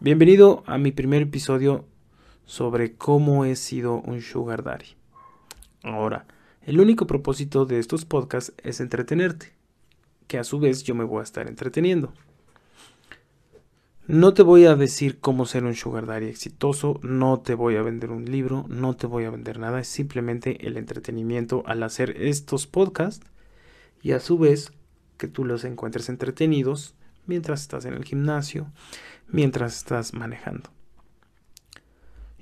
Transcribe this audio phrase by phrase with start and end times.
[0.00, 1.84] Bienvenido a mi primer episodio
[2.46, 4.94] sobre cómo he sido un sugar daddy.
[5.82, 6.24] Ahora,
[6.62, 9.54] el único propósito de estos podcasts es entretenerte,
[10.28, 12.12] que a su vez yo me voy a estar entreteniendo.
[14.06, 17.82] No te voy a decir cómo ser un sugar daddy exitoso, no te voy a
[17.82, 22.22] vender un libro, no te voy a vender nada, es simplemente el entretenimiento al hacer
[22.22, 23.26] estos podcasts
[24.00, 24.70] y a su vez
[25.16, 26.94] que tú los encuentres entretenidos
[27.28, 28.72] mientras estás en el gimnasio,
[29.28, 30.70] mientras estás manejando.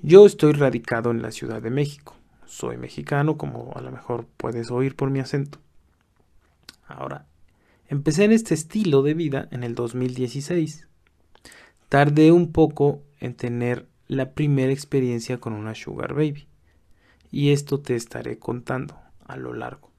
[0.01, 2.15] Yo estoy radicado en la Ciudad de México.
[2.45, 5.59] Soy mexicano, como a lo mejor puedes oír por mi acento.
[6.87, 7.27] Ahora,
[7.87, 10.87] empecé en este estilo de vida en el 2016.
[11.89, 16.47] Tardé un poco en tener la primera experiencia con una Sugar Baby.
[17.31, 19.91] Y esto te estaré contando a lo largo.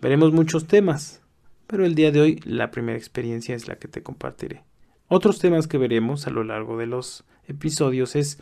[0.00, 1.21] Veremos muchos temas,
[1.66, 4.62] pero el día de hoy la primera experiencia es la que te compartiré.
[5.08, 8.38] Otros temas que veremos a lo largo de los episodios es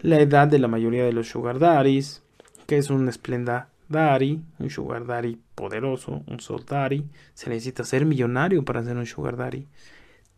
[0.00, 2.22] la edad de la mayoría de los sugar daddies,
[2.66, 7.04] que es un esplenda daddy, un sugar daddy poderoso, un soul daddy,
[7.34, 9.66] se necesita ser millonario para ser un sugar daddy,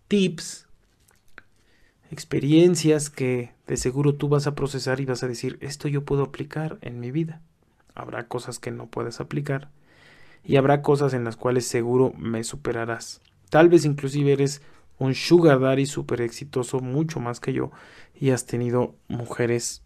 [0.08, 0.66] tips,
[2.10, 6.24] experiencias que de seguro tú vas a procesar y vas a decir, esto yo puedo
[6.24, 7.40] aplicar en mi vida.
[7.94, 9.70] Habrá cosas que no puedes aplicar
[10.44, 13.20] y habrá cosas en las cuales seguro me superarás.
[13.50, 14.62] Tal vez inclusive eres
[14.98, 17.70] un sugar daddy súper exitoso, mucho más que yo,
[18.18, 19.82] y has tenido mujeres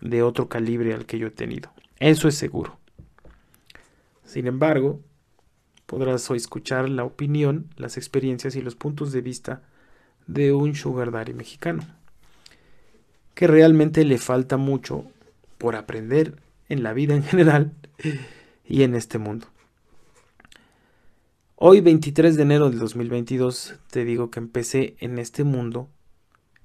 [0.00, 1.70] de otro calibre al que yo he tenido.
[1.98, 2.78] Eso es seguro.
[4.24, 5.00] Sin embargo,
[5.86, 9.62] podrás escuchar la opinión, las experiencias y los puntos de vista
[10.26, 11.82] de un sugar daddy mexicano,
[13.34, 15.04] que realmente le falta mucho
[15.56, 16.36] por aprender
[16.68, 17.72] en la vida en general
[18.66, 19.46] y en este mundo.
[21.60, 25.88] Hoy 23 de enero del 2022 te digo que empecé en este mundo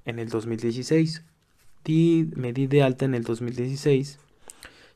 [0.05, 1.23] en el 2016.
[2.35, 4.19] me di de alta en el 2016.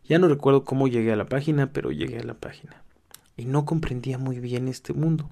[0.08, 2.84] Ya no recuerdo cómo llegué a la página, pero llegué a la página.
[3.38, 5.32] Y no comprendía muy bien este mundo.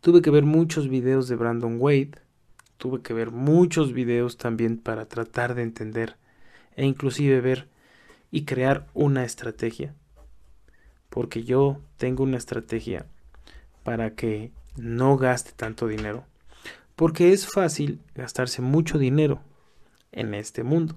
[0.00, 2.12] Tuve que ver muchos videos de Brandon Wade.
[2.78, 6.16] Tuve que ver muchos videos también para tratar de entender
[6.74, 7.68] e inclusive ver
[8.30, 9.94] y crear una estrategia.
[11.10, 13.04] Porque yo tengo una estrategia
[13.82, 16.24] para que no gaste tanto dinero.
[16.96, 19.40] Porque es fácil gastarse mucho dinero
[20.12, 20.96] en este mundo.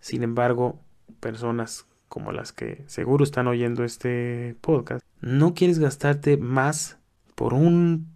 [0.00, 0.80] Sin embargo,
[1.20, 6.98] personas como las que seguro están oyendo este podcast, no quieres gastarte más
[7.34, 8.08] por un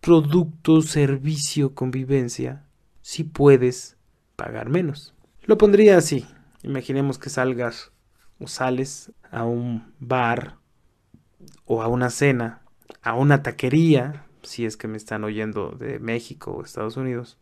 [0.00, 2.64] producto, servicio, convivencia,
[3.02, 3.96] si puedes
[4.36, 5.14] pagar menos.
[5.42, 6.26] Lo pondría así.
[6.62, 7.92] Imaginemos que salgas
[8.38, 10.56] o sales a un bar
[11.64, 12.61] o a una cena
[13.00, 17.38] a una taquería, si es que me están oyendo de México o Estados Unidos,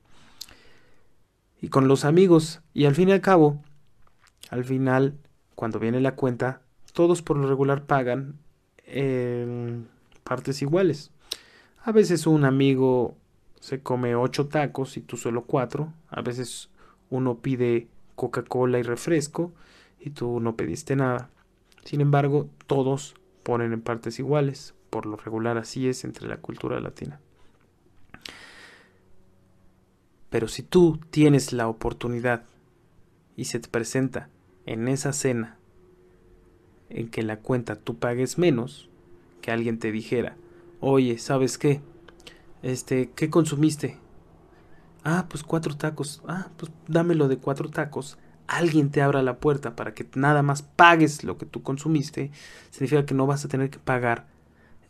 [1.61, 3.63] y con los amigos, y al fin y al cabo,
[4.51, 5.19] al final,
[5.55, 6.63] cuando viene la cuenta,
[6.93, 8.39] todos por lo regular pagan
[8.87, 9.89] en
[10.25, 11.13] partes iguales.
[11.83, 13.17] A veces un amigo
[13.61, 15.93] se come ocho tacos y tú solo cuatro.
[16.09, 16.71] A veces
[17.11, 19.53] uno pide Coca-Cola y refresco
[19.99, 21.31] y tú no pediste nada.
[21.85, 26.81] Sin embargo, todos ponen en partes iguales por lo regular así es entre la cultura
[26.81, 27.21] latina.
[30.29, 32.45] Pero si tú tienes la oportunidad
[33.37, 34.29] y se te presenta
[34.67, 35.57] en esa cena
[36.89, 38.89] en que la cuenta tú pagues menos,
[39.43, 40.37] que alguien te dijera,
[40.81, 41.81] oye, ¿sabes qué?
[42.63, 43.99] Este, ¿qué consumiste?
[45.03, 46.23] Ah, pues cuatro tacos.
[46.27, 48.19] Ah, pues dámelo de cuatro tacos.
[48.47, 52.31] Alguien te abra la puerta para que nada más pagues lo que tú consumiste.
[52.71, 54.27] Significa que no vas a tener que pagar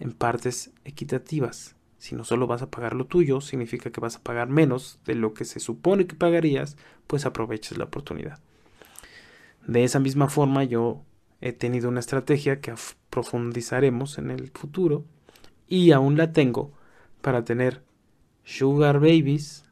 [0.01, 1.77] en partes equitativas.
[1.99, 5.15] Si no solo vas a pagar lo tuyo, significa que vas a pagar menos de
[5.15, 8.41] lo que se supone que pagarías, pues aproveches la oportunidad.
[9.67, 11.05] De esa misma forma yo
[11.43, 12.75] he tenido una estrategia que
[13.11, 15.05] profundizaremos en el futuro
[15.69, 16.73] y aún la tengo
[17.21, 17.83] para tener
[18.45, 19.65] sugar babies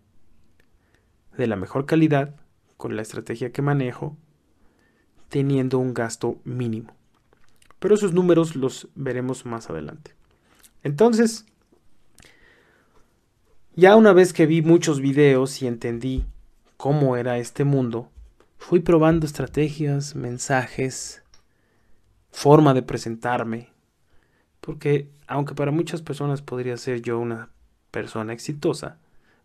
[1.36, 2.36] de la mejor calidad
[2.76, 4.16] con la estrategia que manejo
[5.30, 6.94] teniendo un gasto mínimo.
[7.78, 10.17] Pero esos números los veremos más adelante.
[10.82, 11.44] Entonces,
[13.74, 16.24] ya una vez que vi muchos videos y entendí
[16.76, 18.10] cómo era este mundo,
[18.56, 21.22] fui probando estrategias, mensajes,
[22.30, 23.70] forma de presentarme,
[24.60, 27.50] porque aunque para muchas personas podría ser yo una
[27.90, 28.98] persona exitosa,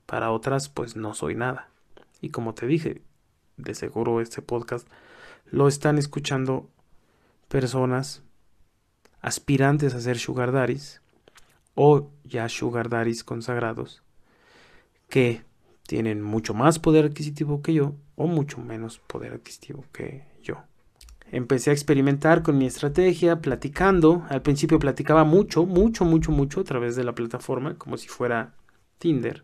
[0.06, 1.70] para otras pues no soy nada.
[2.20, 3.02] Y como te dije,
[3.58, 4.88] de seguro este podcast
[5.46, 6.70] lo están escuchando
[7.50, 8.24] personas
[9.22, 11.03] aspirantes a ser sugar daddies
[11.76, 14.04] o ya sugar daddies consagrados
[15.10, 15.44] que
[15.88, 20.64] tienen mucho más poder adquisitivo que yo o mucho menos poder adquisitivo que yo.
[21.32, 24.24] Empecé a experimentar con mi estrategia, platicando.
[24.30, 28.54] Al principio platicaba mucho, mucho, mucho, mucho a través de la plataforma, como si fuera
[29.00, 29.44] Tinder.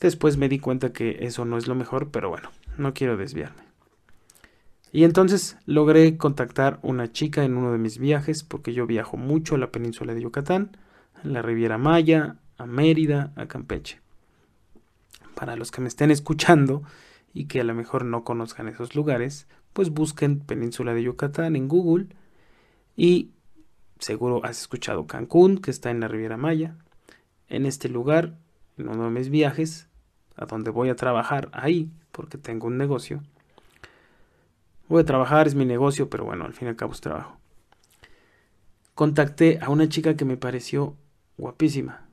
[0.00, 3.63] Después me di cuenta que eso no es lo mejor, pero bueno, no quiero desviarme.
[4.94, 9.56] Y entonces logré contactar una chica en uno de mis viajes, porque yo viajo mucho
[9.56, 10.76] a la península de Yucatán,
[11.20, 14.00] a la Riviera Maya, a Mérida, a Campeche.
[15.34, 16.84] Para los que me estén escuchando
[17.32, 21.66] y que a lo mejor no conozcan esos lugares, pues busquen Península de Yucatán en
[21.66, 22.06] Google
[22.96, 23.32] y
[23.98, 26.76] seguro has escuchado Cancún, que está en la Riviera Maya.
[27.48, 28.36] En este lugar,
[28.78, 29.88] en uno de mis viajes,
[30.36, 33.24] a donde voy a trabajar ahí, porque tengo un negocio.
[34.88, 37.38] Voy a trabajar, es mi negocio, pero bueno, al fin y al cabo es trabajo.
[38.94, 40.96] Contacté a una chica que me pareció
[41.38, 42.06] guapísima.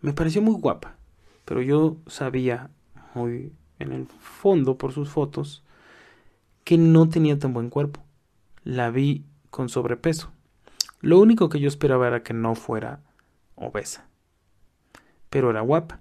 [0.00, 0.96] Me pareció muy guapa,
[1.44, 2.70] pero yo sabía
[3.14, 5.64] muy en el fondo por sus fotos
[6.64, 8.04] que no tenía tan buen cuerpo.
[8.64, 10.32] La vi con sobrepeso.
[11.00, 13.00] Lo único que yo esperaba era que no fuera
[13.54, 14.08] obesa.
[15.30, 16.00] Pero era guapa.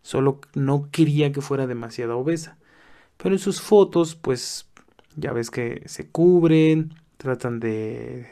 [0.00, 2.56] Solo no quería que fuera demasiado obesa.
[3.18, 4.71] Pero en sus fotos, pues
[5.16, 8.26] ya ves que se cubren, tratan de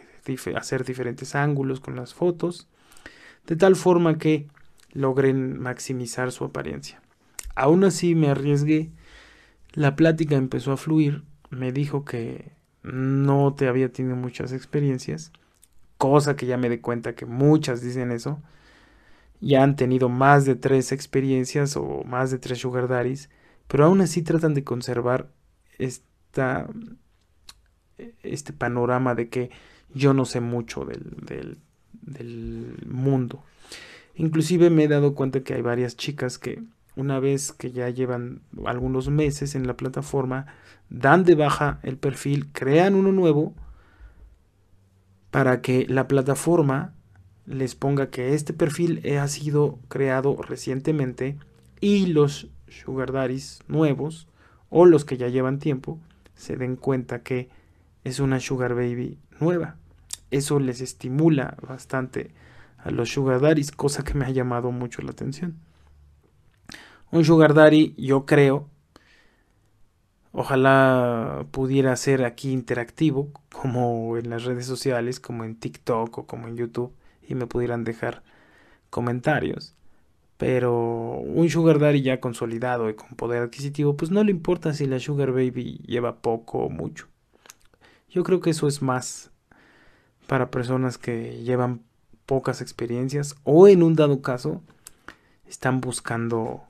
[0.56, 2.69] hacer diferentes ángulos con las fotos,
[3.47, 4.47] de tal forma que
[4.93, 7.00] logren maximizar su apariencia.
[7.55, 8.91] Aún así me arriesgué,
[9.73, 15.32] la plática empezó a fluir, me dijo que no te había tenido muchas experiencias,
[15.99, 18.41] cosa que ya me di cuenta que muchas dicen eso,
[19.41, 23.31] ya han tenido más de tres experiencias o más de tres sugar daddies,
[23.69, 25.31] pero aún así tratan de conservar
[28.23, 29.50] este panorama de que
[29.94, 31.59] yo no sé mucho del
[32.87, 33.44] mundo.
[34.15, 36.62] Inclusive me he dado cuenta que hay varias chicas que
[36.97, 40.47] una vez que ya llevan algunos meses en la plataforma,
[40.88, 43.55] dan de baja el perfil, crean uno nuevo
[45.31, 46.94] para que la plataforma
[47.47, 51.38] les ponga que este perfil ha sido creado recientemente
[51.81, 54.29] y los sugar daddies nuevos
[54.69, 55.99] o los que ya llevan tiempo
[56.40, 57.50] se den cuenta que
[58.02, 59.76] es una sugar baby nueva.
[60.31, 62.32] Eso les estimula bastante
[62.78, 65.58] a los sugar daddies, cosa que me ha llamado mucho la atención.
[67.10, 68.69] Un sugar daddy, yo creo,
[70.32, 76.48] ojalá pudiera ser aquí interactivo, como en las redes sociales, como en TikTok o como
[76.48, 76.94] en YouTube,
[77.28, 78.22] y me pudieran dejar
[78.88, 79.75] comentarios.
[80.40, 84.87] Pero un sugar daddy ya consolidado y con poder adquisitivo, pues no le importa si
[84.87, 87.08] la sugar baby lleva poco o mucho.
[88.08, 89.32] Yo creo que eso es más
[90.26, 91.82] para personas que llevan
[92.25, 94.62] pocas experiencias o en un dado caso
[95.46, 96.62] están buscando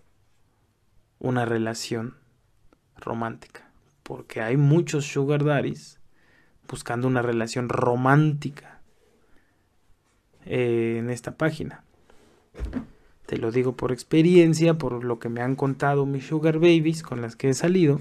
[1.20, 2.16] una relación
[2.96, 3.70] romántica.
[4.02, 6.00] Porque hay muchos sugar daddies
[6.68, 8.80] buscando una relación romántica
[10.44, 11.84] en esta página.
[13.30, 17.22] Te lo digo por experiencia, por lo que me han contado mis sugar babies con
[17.22, 18.00] las que he salido.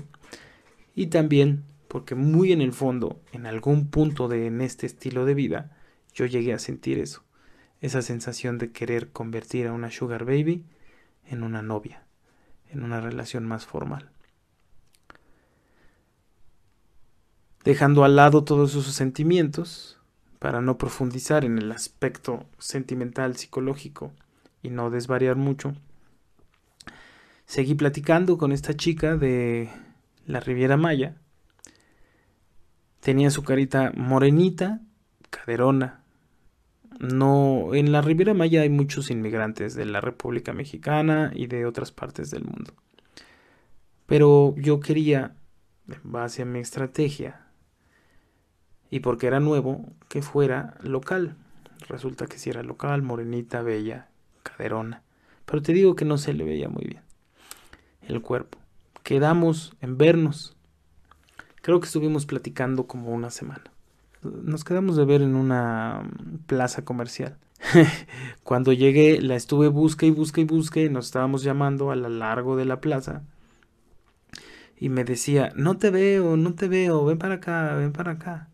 [0.96, 5.78] Y también porque muy en el fondo, en algún punto de este estilo de vida,
[6.16, 7.22] yo llegué a sentir eso.
[7.80, 10.64] Esa sensación de querer convertir a una sugar baby
[11.28, 12.02] en una novia,
[12.72, 14.10] en una relación más formal.
[17.64, 20.00] Dejando al lado todos esos sentimientos,
[20.40, 24.12] para no profundizar en el aspecto sentimental, psicológico
[24.62, 25.74] y no desvariar mucho,
[27.46, 29.70] seguí platicando con esta chica de
[30.26, 31.16] la Riviera Maya.
[33.00, 34.82] Tenía su carita morenita,
[35.30, 36.04] caderona.
[37.00, 41.92] No, en la Riviera Maya hay muchos inmigrantes de la República Mexicana y de otras
[41.92, 42.74] partes del mundo.
[44.06, 45.36] Pero yo quería,
[45.88, 47.46] en base a mi estrategia,
[48.90, 51.36] y porque era nuevo, que fuera local.
[51.88, 54.09] Resulta que si era local, morenita, bella,
[54.58, 57.02] Pero te digo que no se le veía muy bien
[58.10, 58.58] el cuerpo.
[59.04, 60.56] Quedamos en vernos.
[61.62, 63.64] Creo que estuvimos platicando como una semana.
[64.22, 66.10] Nos quedamos de ver en una
[66.48, 67.38] plaza comercial.
[68.44, 70.90] Cuando llegué, la estuve busque y busque y busque.
[70.90, 73.24] Nos estábamos llamando a lo largo de la plaza.
[74.78, 78.50] Y me decía, no te veo, no te veo, ven para acá, ven para acá.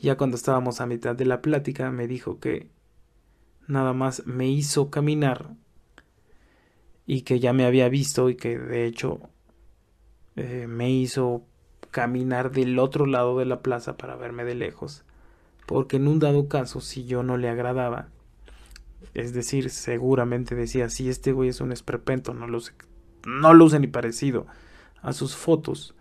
[0.00, 2.70] Ya cuando estábamos a mitad de la plática me dijo que
[3.68, 5.54] nada más me hizo caminar
[7.06, 9.20] y que ya me había visto y que de hecho
[10.36, 11.44] eh, me hizo
[11.90, 15.04] caminar del otro lado de la plaza para verme de lejos
[15.66, 18.08] porque en un dado caso si yo no le agradaba
[19.14, 22.72] Es decir, seguramente decía, si este güey es un esperpento, no luce,
[23.26, 24.46] no luce ni parecido
[25.02, 25.94] a sus fotos.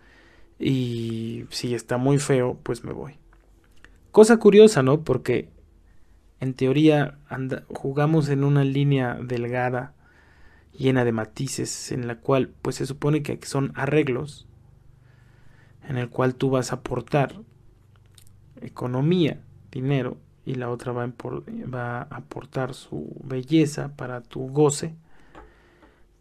[0.59, 3.17] Y si está muy feo, pues me voy.
[4.11, 5.03] Cosa curiosa, ¿no?
[5.03, 5.49] Porque
[6.39, 7.17] en teoría
[7.69, 9.93] jugamos en una línea delgada,
[10.71, 14.47] llena de matices, en la cual pues se supone que son arreglos,
[15.87, 17.35] en el cual tú vas a aportar
[18.61, 19.41] economía,
[19.71, 24.95] dinero, y la otra va a, aportar su belleza para tu goce.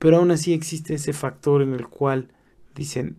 [0.01, 2.33] Pero aún así existe ese factor en el cual
[2.75, 3.19] dicen,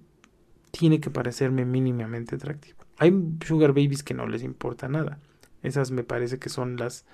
[0.71, 2.79] tiene que parecerme mínimamente atractivo.
[2.97, 3.13] Hay
[3.45, 5.19] sugar babies que no les importa nada.
[5.67, 7.05] Esas me parece que son las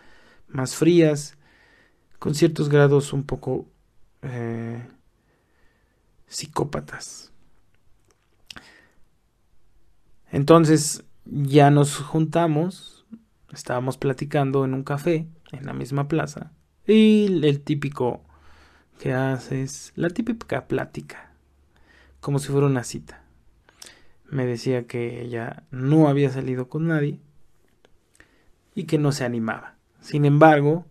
[0.48, 1.38] más frías,
[2.19, 3.65] con ciertos grados un poco
[4.22, 4.88] eh,
[6.27, 7.31] psicópatas.
[10.31, 13.05] Entonces ya nos juntamos,
[13.51, 16.51] estábamos platicando en un café, en la misma plaza,
[16.88, 18.22] y el típico
[19.00, 21.33] que haces, la típica plática,
[22.19, 23.24] como si fuera una cita.
[24.29, 27.19] Me decía que ella no había salido con nadie
[28.75, 29.75] y que no se animaba.
[30.01, 30.86] Sin embargo,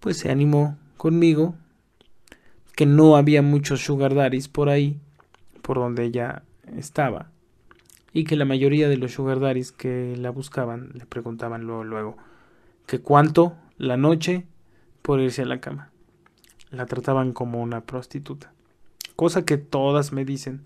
[0.00, 1.54] pues se animó conmigo,
[2.76, 5.00] que no había muchos sugar daddies por ahí,
[5.62, 6.42] por donde ella
[6.76, 7.30] estaba,
[8.12, 12.16] y que la mayoría de los sugar daddies que la buscaban le preguntaban luego, luego,
[12.86, 14.46] que cuánto la noche
[15.02, 15.90] por irse a la cama.
[16.70, 18.52] La trataban como una prostituta,
[19.16, 20.62] cosa que todas me dicen,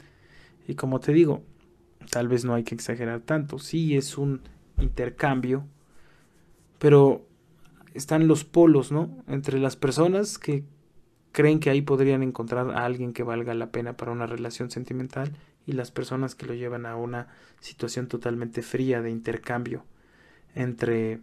[0.66, 1.42] y como te digo,
[2.10, 4.40] tal vez no hay que exagerar tanto, sí es un
[4.80, 5.64] intercambio,
[6.78, 7.26] pero
[7.94, 9.10] están los polos, ¿no?
[9.26, 10.64] Entre las personas que
[11.32, 15.32] creen que ahí podrían encontrar a alguien que valga la pena para una relación sentimental
[15.66, 17.28] y las personas que lo llevan a una
[17.60, 19.84] situación totalmente fría de intercambio
[20.54, 21.20] entre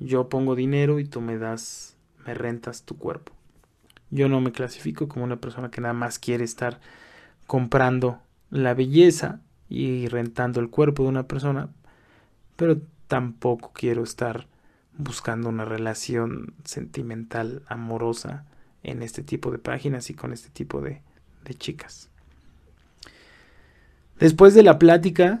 [0.00, 3.32] yo pongo dinero y tú me das, me rentas tu cuerpo.
[4.10, 6.80] Yo no me clasifico como una persona que nada más quiere estar
[7.46, 8.20] comprando
[8.50, 11.68] la belleza y rentando el cuerpo de una persona,
[12.58, 14.48] pero tampoco quiero estar
[14.96, 18.46] buscando una relación sentimental, amorosa
[18.82, 21.00] en este tipo de páginas y con este tipo de,
[21.56, 22.10] chicas.
[24.18, 25.40] Después de la plática,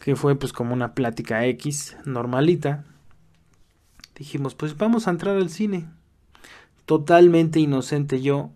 [0.00, 2.82] que fue pues como una plática X normalita,
[4.16, 5.84] dijimos pues vamos a entrar al cine.
[6.86, 8.52] Totalmente inocente yo,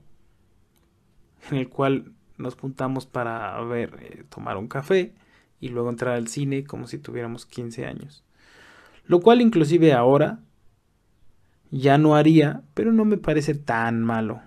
[1.50, 5.12] en el cual nos juntamos para ver, eh, tomar un café
[5.62, 8.24] y luego entrar al cine como si tuviéramos 15 años.
[9.06, 10.40] Lo cual inclusive ahora
[11.70, 14.42] ya no haría, pero no me parece tan malo.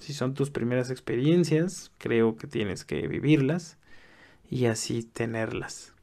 [0.00, 3.78] Si son tus primeras experiencias, creo que tienes que vivirlas
[4.50, 5.94] y así tenerlas.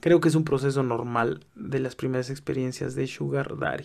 [0.00, 3.84] Creo que es un proceso normal de las primeras experiencias de Sugar Daddy.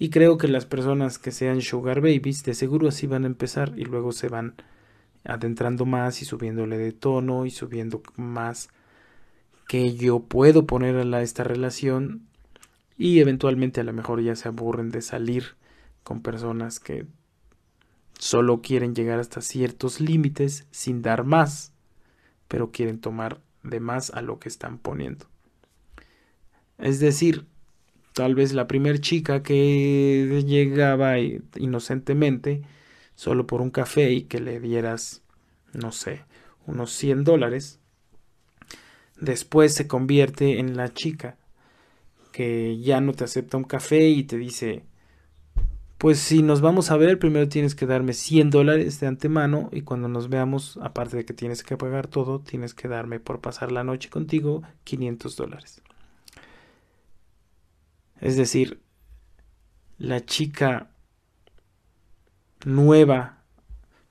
[0.00, 3.72] Y creo que las personas que sean Sugar Babies de seguro así van a empezar
[3.76, 4.56] y luego se van
[5.24, 8.68] adentrando más y subiéndole de tono y subiendo más
[9.66, 12.26] que yo puedo poner a esta relación
[12.96, 15.56] y eventualmente a lo mejor ya se aburren de salir
[16.02, 17.06] con personas que
[18.18, 21.72] solo quieren llegar hasta ciertos límites sin dar más,
[22.46, 25.26] pero quieren tomar de más a lo que están poniendo.
[26.78, 27.46] Es decir,
[28.12, 32.62] tal vez la primer chica que llegaba inocentemente
[33.14, 35.22] solo por un café y que le dieras,
[35.72, 36.24] no sé,
[36.66, 37.80] unos 100 dólares,
[39.20, 41.36] después se convierte en la chica
[42.32, 44.84] que ya no te acepta un café y te dice,
[45.98, 49.82] pues si nos vamos a ver, primero tienes que darme 100 dólares de antemano y
[49.82, 53.70] cuando nos veamos, aparte de que tienes que pagar todo, tienes que darme por pasar
[53.70, 55.82] la noche contigo 500 dólares.
[58.20, 58.80] Es decir,
[59.98, 60.90] la chica
[62.64, 63.42] nueva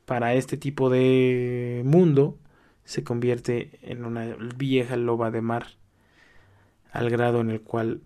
[0.06, 2.38] para este tipo de mundo
[2.86, 5.68] se convierte en una vieja loba de mar,
[6.92, 8.02] al grado en el cual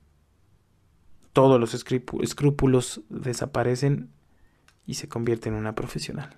[1.34, 4.10] todos los escrúpulos desaparecen
[4.86, 6.38] y se convierte en una profesional.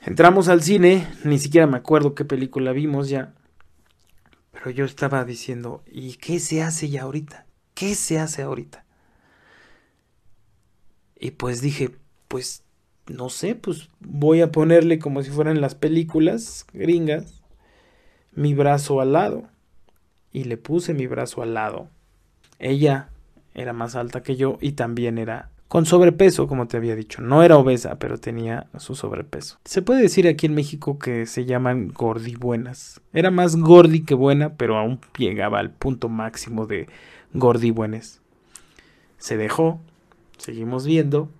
[0.00, 3.34] Entramos al cine, ni siquiera me acuerdo qué película vimos ya,
[4.52, 7.46] pero yo estaba diciendo, ¿y qué se hace ya ahorita?
[7.74, 8.84] ¿Qué se hace ahorita?
[11.22, 11.92] Y pues dije,
[12.26, 12.64] pues
[13.06, 17.44] no sé, pues voy a ponerle como si fueran las películas gringas,
[18.32, 19.44] mi brazo al lado.
[20.32, 21.88] Y le puse mi brazo al lado.
[22.58, 23.10] Ella
[23.54, 27.22] era más alta que yo y también era con sobrepeso, como te había dicho.
[27.22, 29.60] No era obesa, pero tenía su sobrepeso.
[29.64, 33.00] Se puede decir aquí en México que se llaman gordi buenas.
[33.12, 36.88] Era más gordi que buena, pero aún llegaba al punto máximo de
[37.32, 38.20] Gordi Buenes.
[39.18, 39.80] Se dejó,
[40.38, 41.30] seguimos viendo,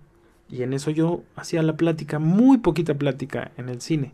[0.49, 4.13] y en eso yo hacía la plática, muy poquita plática en el cine,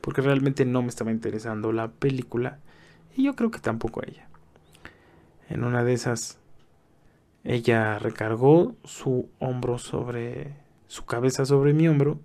[0.00, 2.58] porque realmente no me estaba interesando la película,
[3.16, 4.28] y yo creo que tampoco ella.
[5.48, 6.38] En una de esas,
[7.44, 12.20] ella recargó su hombro sobre su cabeza sobre mi hombro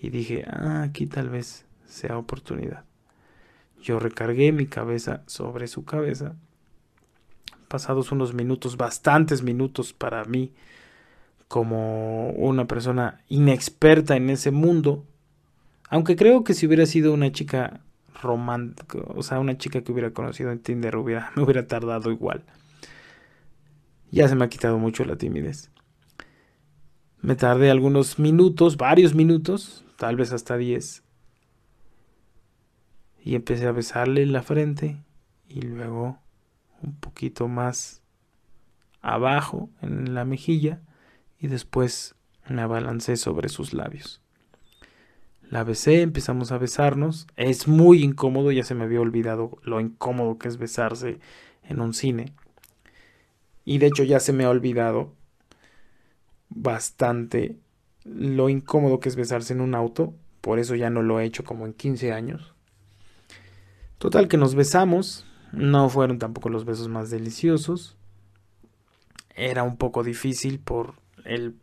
[0.00, 2.84] y dije, ah, aquí tal vez sea oportunidad.
[3.82, 6.36] Yo recargué mi cabeza sobre su cabeza.
[7.68, 10.52] Pasados unos minutos, bastantes minutos para mí,
[11.52, 15.04] como una persona inexperta en ese mundo,
[15.90, 17.82] aunque creo que si hubiera sido una chica
[18.22, 20.96] romántica, o sea, una chica que hubiera conocido en Tinder,
[21.36, 22.42] me hubiera tardado igual.
[24.10, 25.70] Ya se me ha quitado mucho la timidez.
[27.20, 31.02] Me tardé algunos minutos, varios minutos, tal vez hasta 10.
[33.26, 35.04] Y empecé a besarle la frente
[35.50, 36.18] y luego
[36.80, 38.00] un poquito más
[39.02, 40.80] abajo en la mejilla
[41.42, 42.14] y después
[42.48, 44.22] me abalancé sobre sus labios.
[45.50, 47.26] La besé, empezamos a besarnos.
[47.36, 51.18] Es muy incómodo, ya se me había olvidado lo incómodo que es besarse
[51.64, 52.32] en un cine.
[53.64, 55.12] Y de hecho ya se me ha olvidado
[56.48, 57.58] bastante
[58.04, 61.42] lo incómodo que es besarse en un auto, por eso ya no lo he hecho
[61.42, 62.54] como en 15 años.
[63.98, 67.96] Total que nos besamos, no fueron tampoco los besos más deliciosos.
[69.34, 71.54] Era un poco difícil por el,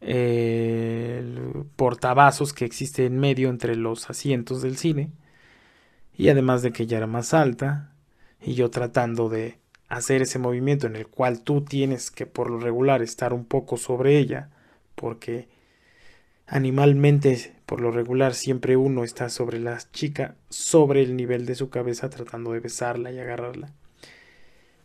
[0.00, 5.10] el portavasos que existe en medio entre los asientos del cine.
[6.16, 7.92] Y además de que ella era más alta,
[8.42, 12.58] y yo tratando de hacer ese movimiento en el cual tú tienes que por lo
[12.58, 14.50] regular estar un poco sobre ella,
[14.94, 15.48] porque
[16.46, 21.70] animalmente por lo regular siempre uno está sobre la chica, sobre el nivel de su
[21.70, 23.72] cabeza tratando de besarla y agarrarla.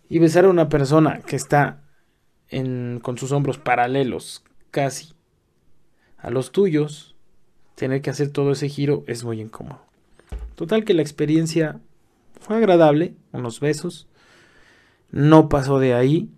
[0.08, 1.82] Y besar a una persona que está
[2.50, 5.14] con sus hombros paralelos casi
[6.18, 7.16] a los tuyos,
[7.76, 9.82] tener que hacer todo ese giro es muy incómodo.
[10.56, 11.80] Total que la experiencia
[12.40, 14.08] fue agradable, unos besos,
[15.12, 16.30] no pasó de ahí.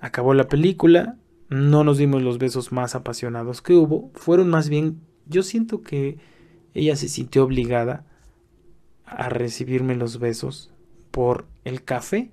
[0.00, 1.16] Acabó la película.
[1.48, 4.10] No nos dimos los besos más apasionados que hubo.
[4.14, 6.18] Fueron más bien, yo siento que
[6.72, 8.06] ella se sintió obligada
[9.04, 10.70] a recibirme los besos
[11.10, 12.30] por el café,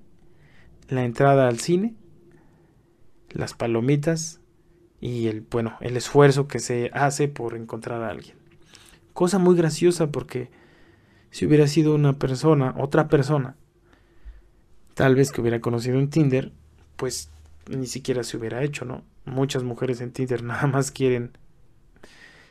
[0.88, 1.95] la entrada al cine,
[3.32, 4.39] las palomitas
[5.02, 8.36] y el bueno, el esfuerzo que se hace por encontrar a alguien.
[9.13, 10.50] Cosa muy graciosa porque
[11.32, 13.56] si hubiera sido una persona, otra persona,
[14.94, 16.52] tal vez que hubiera conocido en Tinder,
[16.96, 17.30] pues
[17.70, 19.04] ni siquiera se hubiera hecho, ¿no?
[19.26, 21.38] Muchas mujeres en Tinder nada más quieren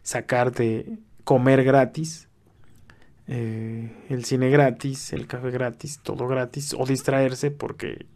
[0.02, 2.28] sacarte comer gratis,
[3.26, 8.06] eh, el cine gratis, el café gratis, todo gratis, o distraerse porque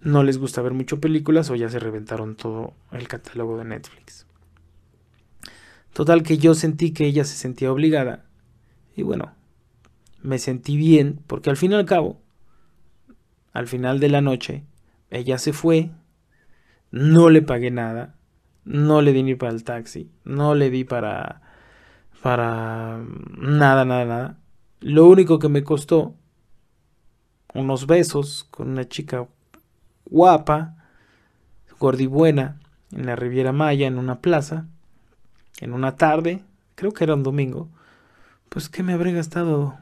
[0.00, 4.26] no les gusta ver mucho películas o ya se reventaron todo el catálogo de Netflix.
[5.92, 8.24] Total que yo sentí que ella se sentía obligada
[8.96, 9.34] y bueno,
[10.22, 12.20] me sentí bien porque al fin y al cabo
[13.52, 14.64] al final de la noche,
[15.10, 15.90] ella se fue,
[16.90, 18.14] no le pagué nada,
[18.64, 21.42] no le di ni para el taxi, no le di para
[22.22, 23.02] para
[23.38, 24.38] nada, nada, nada.
[24.80, 26.14] Lo único que me costó
[27.54, 29.26] unos besos con una chica
[30.10, 30.76] guapa,
[31.78, 32.60] gordibuena,
[32.92, 34.66] en la Riviera Maya, en una plaza,
[35.60, 36.42] en una tarde,
[36.74, 37.68] creo que era un domingo,
[38.48, 39.78] pues que me habré gastado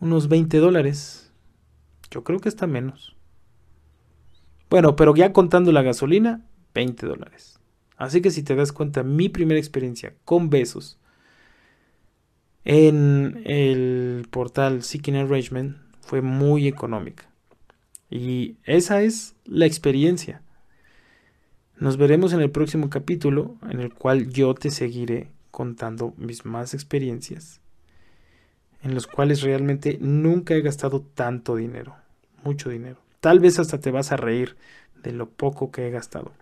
[0.00, 1.26] unos 20 dólares
[2.10, 3.16] yo creo que está menos.
[4.70, 6.42] Bueno, pero ya contando la gasolina,
[6.74, 7.58] 20 dólares.
[7.96, 10.98] Así que si te das cuenta, mi primera experiencia con besos
[12.64, 17.25] en el portal Seeking Arrangement fue muy económica.
[18.10, 20.42] Y esa es la experiencia.
[21.78, 26.74] Nos veremos en el próximo capítulo en el cual yo te seguiré contando mis más
[26.74, 27.60] experiencias
[28.86, 31.96] en los cuales realmente nunca he gastado tanto dinero,
[32.44, 32.98] mucho dinero.
[33.20, 34.56] Tal vez hasta te vas a reír
[35.02, 36.32] de lo poco que he gastado.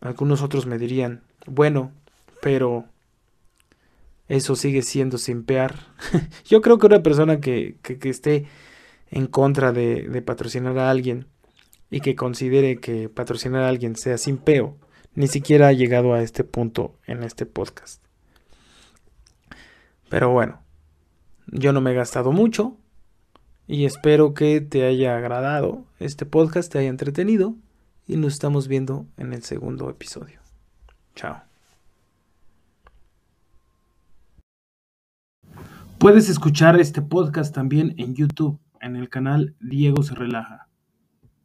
[0.00, 1.92] Algunos otros me dirían, bueno,
[2.40, 2.86] pero
[4.28, 5.88] eso sigue siendo simpear.
[6.46, 8.46] Yo creo que una persona que, que, esté
[9.12, 11.26] en contra de, patrocinar a alguien
[11.90, 14.78] y que considere que patrocinar a alguien sea simpeo,
[15.14, 18.02] ni siquiera ha llegado a este punto en este podcast.
[20.08, 20.62] Pero bueno,
[21.46, 22.78] yo no me he gastado mucho
[23.66, 27.54] y espero que te haya agradado este podcast, te haya entretenido
[28.06, 30.40] y nos estamos viendo en el segundo episodio.
[31.14, 31.42] Chao.
[35.98, 40.68] Puedes escuchar este podcast también en YouTube en el canal Diego se relaja.